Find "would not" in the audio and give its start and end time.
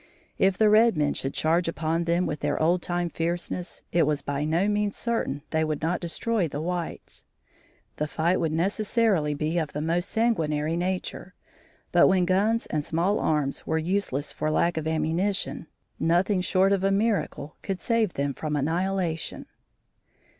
5.63-5.99